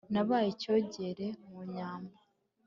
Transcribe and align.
Nabaye 0.13 0.47
icyogere 0.53 1.27
mu 1.51 1.59
nyambo, 1.73 2.15